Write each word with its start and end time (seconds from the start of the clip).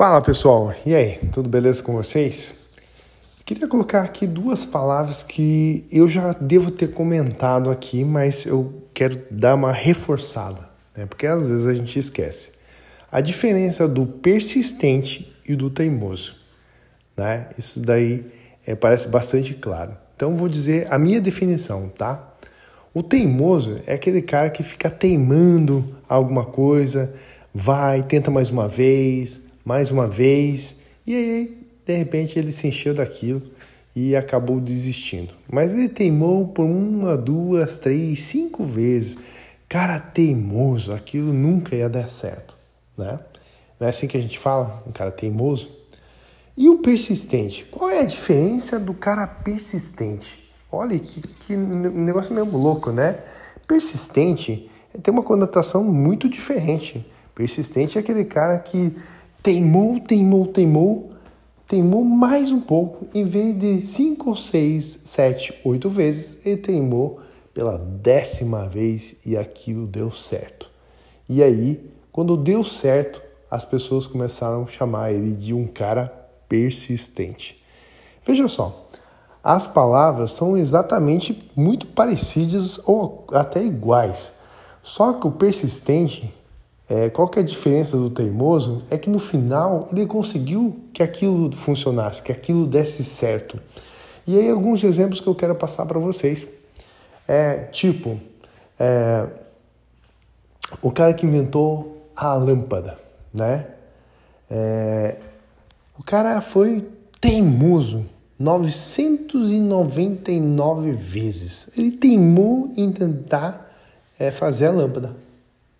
Fala 0.00 0.22
pessoal, 0.22 0.74
e 0.86 0.94
aí, 0.94 1.18
tudo 1.30 1.46
beleza 1.46 1.82
com 1.82 1.92
vocês? 1.92 2.54
Queria 3.44 3.68
colocar 3.68 4.00
aqui 4.00 4.26
duas 4.26 4.64
palavras 4.64 5.22
que 5.22 5.84
eu 5.92 6.08
já 6.08 6.32
devo 6.32 6.70
ter 6.70 6.94
comentado 6.94 7.70
aqui, 7.70 8.02
mas 8.02 8.46
eu 8.46 8.82
quero 8.94 9.20
dar 9.30 9.54
uma 9.56 9.72
reforçada, 9.72 10.70
né? 10.96 11.04
porque 11.04 11.26
às 11.26 11.46
vezes 11.46 11.66
a 11.66 11.74
gente 11.74 11.98
esquece. 11.98 12.52
A 13.12 13.20
diferença 13.20 13.86
do 13.86 14.06
persistente 14.06 15.36
e 15.46 15.54
do 15.54 15.68
teimoso. 15.68 16.34
Né? 17.14 17.48
Isso 17.58 17.78
daí 17.78 18.24
é, 18.66 18.74
parece 18.74 19.06
bastante 19.06 19.52
claro. 19.52 19.94
Então 20.16 20.34
vou 20.34 20.48
dizer 20.48 20.90
a 20.90 20.98
minha 20.98 21.20
definição, 21.20 21.90
tá? 21.90 22.26
O 22.94 23.02
teimoso 23.02 23.78
é 23.86 23.96
aquele 23.96 24.22
cara 24.22 24.48
que 24.48 24.62
fica 24.62 24.88
teimando 24.88 25.94
alguma 26.08 26.46
coisa, 26.46 27.12
vai, 27.52 28.02
tenta 28.02 28.30
mais 28.30 28.48
uma 28.48 28.66
vez, 28.66 29.42
mais 29.64 29.90
uma 29.90 30.08
vez, 30.08 30.76
e 31.06 31.14
aí, 31.14 31.58
de 31.86 31.96
repente, 31.96 32.38
ele 32.38 32.52
se 32.52 32.68
encheu 32.68 32.94
daquilo 32.94 33.42
e 33.94 34.14
acabou 34.14 34.60
desistindo. 34.60 35.34
Mas 35.50 35.72
ele 35.72 35.88
teimou 35.88 36.48
por 36.48 36.64
uma, 36.64 37.16
duas, 37.16 37.76
três, 37.76 38.22
cinco 38.22 38.64
vezes. 38.64 39.18
Cara 39.68 39.98
teimoso, 39.98 40.92
aquilo 40.92 41.32
nunca 41.32 41.76
ia 41.76 41.88
dar 41.88 42.08
certo, 42.08 42.56
né? 42.96 43.20
Não 43.78 43.86
é 43.86 43.90
assim 43.90 44.06
que 44.06 44.16
a 44.16 44.20
gente 44.20 44.38
fala, 44.38 44.82
um 44.86 44.92
cara 44.92 45.10
teimoso? 45.10 45.70
E 46.56 46.68
o 46.68 46.78
persistente? 46.78 47.64
Qual 47.70 47.88
é 47.88 48.00
a 48.00 48.04
diferença 48.04 48.78
do 48.78 48.92
cara 48.92 49.26
persistente? 49.26 50.38
Olha 50.70 50.98
que, 50.98 51.20
que 51.20 51.56
negócio 51.56 52.34
meio 52.34 52.46
louco, 52.46 52.90
né? 52.90 53.20
Persistente 53.66 54.70
tem 55.02 55.12
uma 55.12 55.22
conotação 55.22 55.84
muito 55.84 56.28
diferente. 56.28 57.06
Persistente 57.34 57.96
é 57.96 58.00
aquele 58.00 58.24
cara 58.24 58.58
que 58.58 58.94
teimou, 59.42 59.98
teimou, 60.00 60.46
teimou, 60.46 61.10
teimou 61.66 62.04
mais 62.04 62.50
um 62.50 62.60
pouco, 62.60 63.06
em 63.14 63.24
vez 63.24 63.56
de 63.56 63.80
cinco, 63.80 64.36
seis, 64.36 64.98
sete, 65.04 65.54
oito 65.64 65.88
vezes, 65.88 66.44
ele 66.44 66.58
teimou 66.58 67.20
pela 67.54 67.78
décima 67.78 68.68
vez 68.68 69.16
e 69.24 69.36
aquilo 69.36 69.86
deu 69.86 70.10
certo. 70.10 70.70
E 71.28 71.42
aí, 71.42 71.90
quando 72.12 72.36
deu 72.36 72.62
certo, 72.62 73.22
as 73.50 73.64
pessoas 73.64 74.06
começaram 74.06 74.62
a 74.62 74.66
chamar 74.66 75.12
ele 75.12 75.32
de 75.32 75.54
um 75.54 75.66
cara 75.66 76.06
persistente. 76.48 77.62
Veja 78.24 78.46
só, 78.48 78.86
as 79.42 79.66
palavras 79.66 80.32
são 80.32 80.56
exatamente 80.56 81.50
muito 81.56 81.86
parecidas 81.86 82.78
ou 82.84 83.26
até 83.32 83.64
iguais. 83.64 84.32
Só 84.82 85.14
que 85.14 85.26
o 85.26 85.32
persistente 85.32 86.32
é, 86.90 87.08
qual 87.08 87.26
que 87.28 87.38
é 87.38 87.42
a 87.42 87.44
diferença 87.44 87.96
do 87.96 88.10
teimoso? 88.10 88.82
É 88.90 88.98
que 88.98 89.08
no 89.08 89.20
final 89.20 89.88
ele 89.92 90.04
conseguiu 90.06 90.76
que 90.92 91.04
aquilo 91.04 91.54
funcionasse, 91.54 92.20
que 92.20 92.32
aquilo 92.32 92.66
desse 92.66 93.04
certo. 93.04 93.60
E 94.26 94.36
aí 94.36 94.50
alguns 94.50 94.82
exemplos 94.82 95.20
que 95.20 95.28
eu 95.28 95.34
quero 95.36 95.54
passar 95.54 95.86
para 95.86 96.00
vocês. 96.00 96.48
É 97.28 97.58
tipo, 97.66 98.18
é, 98.76 99.24
o 100.82 100.90
cara 100.90 101.14
que 101.14 101.24
inventou 101.24 102.08
a 102.16 102.34
lâmpada, 102.34 102.98
né? 103.32 103.68
É, 104.50 105.14
o 105.96 106.02
cara 106.02 106.40
foi 106.40 106.88
teimoso 107.20 108.04
999 108.36 110.90
vezes. 110.90 111.68
Ele 111.78 111.92
teimou 111.92 112.68
em 112.76 112.90
tentar 112.90 113.72
é, 114.18 114.32
fazer 114.32 114.66
a 114.66 114.72
lâmpada 114.72 115.14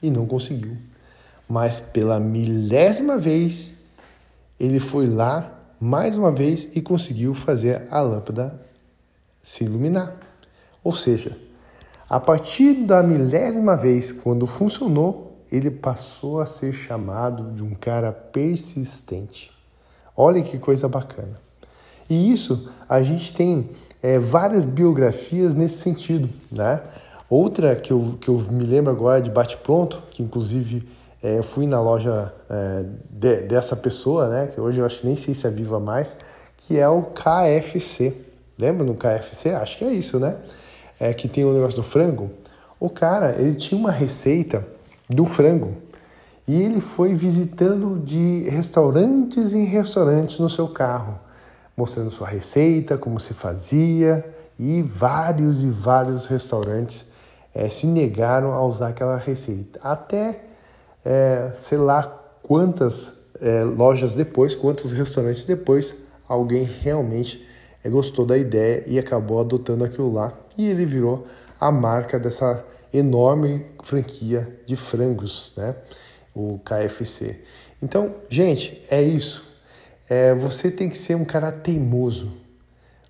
e 0.00 0.08
não 0.08 0.26
conseguiu 0.26 0.76
mas 1.52 1.78
pela 1.78 2.18
milésima 2.18 3.18
vez 3.18 3.74
ele 4.58 4.80
foi 4.80 5.06
lá 5.06 5.52
mais 5.78 6.16
uma 6.16 6.32
vez 6.32 6.70
e 6.74 6.80
conseguiu 6.80 7.34
fazer 7.34 7.86
a 7.90 8.00
lâmpada 8.00 8.58
se 9.42 9.62
iluminar. 9.62 10.16
Ou 10.82 10.94
seja, 10.94 11.36
a 12.08 12.18
partir 12.18 12.72
da 12.86 13.02
milésima 13.02 13.76
vez, 13.76 14.12
quando 14.12 14.46
funcionou, 14.46 15.42
ele 15.52 15.70
passou 15.70 16.40
a 16.40 16.46
ser 16.46 16.72
chamado 16.72 17.52
de 17.52 17.62
um 17.62 17.74
cara 17.74 18.12
persistente. 18.12 19.52
Olha 20.16 20.40
que 20.40 20.58
coisa 20.58 20.88
bacana. 20.88 21.38
E 22.08 22.32
isso 22.32 22.72
a 22.88 23.02
gente 23.02 23.34
tem 23.34 23.68
é, 24.02 24.18
várias 24.18 24.64
biografias 24.64 25.54
nesse 25.54 25.82
sentido, 25.82 26.30
né? 26.50 26.82
Outra 27.28 27.76
que 27.76 27.92
eu, 27.92 28.16
que 28.18 28.30
eu 28.30 28.38
me 28.38 28.64
lembro 28.64 28.90
agora 28.90 29.20
de 29.20 29.28
bate-pronto, 29.28 30.02
que 30.10 30.22
inclusive 30.22 30.88
é, 31.22 31.38
eu 31.38 31.42
fui 31.42 31.66
na 31.66 31.80
loja 31.80 32.32
é, 32.50 32.84
de, 33.08 33.42
dessa 33.42 33.76
pessoa, 33.76 34.28
né, 34.28 34.46
que 34.48 34.60
hoje 34.60 34.80
eu 34.80 34.86
acho 34.86 35.06
nem 35.06 35.14
sei 35.14 35.34
se 35.34 35.46
é 35.46 35.50
viva 35.50 35.78
mais, 35.78 36.16
que 36.56 36.78
é 36.78 36.88
o 36.88 37.02
KFC. 37.02 38.14
Lembra 38.58 38.84
no 38.84 38.94
KFC? 38.94 39.50
Acho 39.50 39.78
que 39.78 39.84
é 39.84 39.92
isso, 39.92 40.18
né? 40.18 40.36
É, 40.98 41.14
que 41.14 41.28
tem 41.28 41.44
o 41.44 41.52
negócio 41.52 41.76
do 41.76 41.82
frango. 41.82 42.30
O 42.78 42.88
cara, 42.88 43.36
ele 43.40 43.54
tinha 43.54 43.78
uma 43.78 43.90
receita 43.90 44.66
do 45.08 45.24
frango 45.24 45.76
e 46.46 46.60
ele 46.60 46.80
foi 46.80 47.14
visitando 47.14 48.00
de 48.04 48.48
restaurantes 48.48 49.54
em 49.54 49.64
restaurantes 49.64 50.38
no 50.38 50.50
seu 50.50 50.68
carro, 50.68 51.18
mostrando 51.76 52.10
sua 52.10 52.28
receita, 52.28 52.98
como 52.98 53.20
se 53.20 53.34
fazia 53.34 54.24
e 54.58 54.82
vários 54.82 55.62
e 55.62 55.70
vários 55.70 56.26
restaurantes 56.26 57.10
é, 57.54 57.68
se 57.68 57.86
negaram 57.86 58.52
a 58.52 58.64
usar 58.64 58.88
aquela 58.88 59.16
receita. 59.16 59.80
Até 59.82 60.51
é, 61.04 61.52
sei 61.54 61.78
lá 61.78 62.02
quantas 62.42 63.22
é, 63.40 63.64
lojas 63.64 64.14
depois, 64.14 64.54
quantos 64.54 64.92
restaurantes 64.92 65.44
depois, 65.44 65.96
alguém 66.28 66.62
realmente 66.62 67.46
é, 67.82 67.88
gostou 67.88 68.24
da 68.24 68.38
ideia 68.38 68.84
e 68.86 68.98
acabou 68.98 69.40
adotando 69.40 69.84
aquilo 69.84 70.12
lá 70.12 70.32
e 70.56 70.68
ele 70.68 70.86
virou 70.86 71.26
a 71.58 71.70
marca 71.70 72.18
dessa 72.18 72.64
enorme 72.92 73.64
franquia 73.82 74.60
de 74.66 74.76
frangos, 74.76 75.52
né? 75.56 75.74
O 76.34 76.58
KFC. 76.64 77.40
Então, 77.82 78.14
gente, 78.28 78.82
é 78.90 79.02
isso. 79.02 79.44
É, 80.08 80.34
você 80.34 80.70
tem 80.70 80.88
que 80.88 80.98
ser 80.98 81.14
um 81.14 81.24
cara 81.24 81.50
teimoso, 81.50 82.32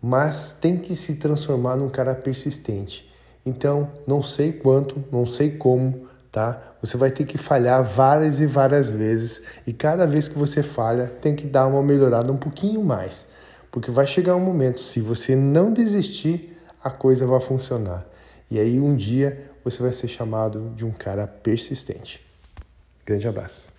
mas 0.00 0.56
tem 0.60 0.76
que 0.76 0.94
se 0.94 1.16
transformar 1.16 1.76
num 1.76 1.88
cara 1.88 2.14
persistente. 2.14 3.08
Então, 3.44 3.90
não 4.06 4.22
sei 4.22 4.52
quanto, 4.52 5.02
não 5.10 5.24
sei 5.24 5.50
como, 5.52 6.08
tá? 6.38 6.56
Você 6.80 6.96
vai 6.96 7.10
ter 7.10 7.26
que 7.26 7.36
falhar 7.36 7.82
várias 7.82 8.38
e 8.38 8.46
várias 8.46 8.90
vezes 8.90 9.42
e 9.66 9.72
cada 9.72 10.06
vez 10.06 10.28
que 10.28 10.38
você 10.38 10.62
falha, 10.62 11.12
tem 11.20 11.34
que 11.34 11.48
dar 11.48 11.66
uma 11.66 11.82
melhorada 11.82 12.32
um 12.32 12.36
pouquinho 12.36 12.84
mais, 12.84 13.26
porque 13.72 13.90
vai 13.90 14.06
chegar 14.06 14.36
um 14.36 14.40
momento, 14.40 14.78
se 14.78 15.00
você 15.00 15.34
não 15.34 15.72
desistir, 15.72 16.56
a 16.80 16.90
coisa 16.90 17.26
vai 17.26 17.40
funcionar. 17.40 18.06
E 18.48 18.56
aí 18.56 18.78
um 18.78 18.94
dia 18.94 19.50
você 19.64 19.82
vai 19.82 19.92
ser 19.92 20.06
chamado 20.06 20.72
de 20.76 20.86
um 20.86 20.92
cara 20.92 21.26
persistente. 21.26 22.24
Grande 23.04 23.26
abraço. 23.26 23.77